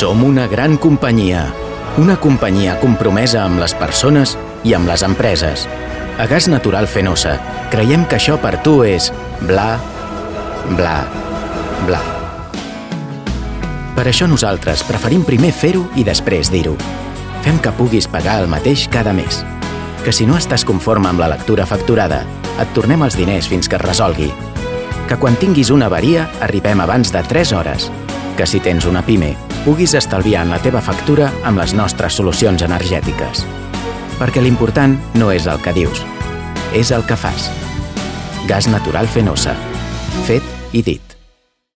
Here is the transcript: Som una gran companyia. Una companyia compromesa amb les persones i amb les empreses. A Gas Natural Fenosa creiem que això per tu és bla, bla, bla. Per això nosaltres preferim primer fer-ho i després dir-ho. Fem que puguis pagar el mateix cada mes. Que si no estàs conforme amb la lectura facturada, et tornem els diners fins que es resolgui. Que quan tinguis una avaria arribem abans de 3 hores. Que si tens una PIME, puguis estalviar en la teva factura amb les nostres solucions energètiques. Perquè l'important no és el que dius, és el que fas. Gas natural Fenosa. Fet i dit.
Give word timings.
Som 0.00 0.22
una 0.24 0.46
gran 0.46 0.78
companyia. 0.78 1.42
Una 2.00 2.14
companyia 2.16 2.78
compromesa 2.80 3.42
amb 3.44 3.60
les 3.60 3.74
persones 3.76 4.30
i 4.64 4.72
amb 4.72 4.88
les 4.88 5.02
empreses. 5.04 5.66
A 6.16 6.24
Gas 6.24 6.46
Natural 6.48 6.86
Fenosa 6.88 7.34
creiem 7.68 8.06
que 8.08 8.16
això 8.16 8.38
per 8.40 8.54
tu 8.64 8.78
és 8.80 9.10
bla, 9.42 9.74
bla, 10.78 10.94
bla. 11.84 12.00
Per 13.98 14.06
això 14.08 14.24
nosaltres 14.24 14.86
preferim 14.88 15.20
primer 15.28 15.52
fer-ho 15.52 15.84
i 16.00 16.06
després 16.08 16.48
dir-ho. 16.48 16.78
Fem 17.44 17.60
que 17.60 17.74
puguis 17.76 18.08
pagar 18.08 18.38
el 18.40 18.48
mateix 18.48 18.86
cada 18.88 19.12
mes. 19.12 19.42
Que 20.00 20.16
si 20.16 20.24
no 20.24 20.40
estàs 20.40 20.64
conforme 20.64 21.12
amb 21.12 21.20
la 21.20 21.28
lectura 21.34 21.68
facturada, 21.68 22.22
et 22.56 22.72
tornem 22.72 23.04
els 23.04 23.20
diners 23.20 23.52
fins 23.52 23.68
que 23.68 23.76
es 23.76 23.84
resolgui. 23.84 24.32
Que 25.12 25.20
quan 25.20 25.36
tinguis 25.36 25.68
una 25.68 25.92
avaria 25.92 26.30
arribem 26.40 26.80
abans 26.80 27.12
de 27.12 27.20
3 27.20 27.52
hores. 27.52 27.92
Que 28.40 28.48
si 28.48 28.64
tens 28.64 28.88
una 28.88 29.04
PIME, 29.04 29.34
puguis 29.64 29.94
estalviar 29.94 30.44
en 30.46 30.54
la 30.54 30.60
teva 30.62 30.80
factura 30.80 31.28
amb 31.44 31.60
les 31.60 31.74
nostres 31.76 32.16
solucions 32.16 32.64
energètiques. 32.64 33.44
Perquè 34.20 34.42
l'important 34.44 34.96
no 35.20 35.30
és 35.32 35.48
el 35.50 35.60
que 35.64 35.76
dius, 35.76 36.02
és 36.76 36.92
el 36.96 37.06
que 37.06 37.18
fas. 37.20 37.50
Gas 38.48 38.70
natural 38.72 39.08
Fenosa. 39.08 39.56
Fet 40.26 40.44
i 40.72 40.84
dit. 40.86 41.19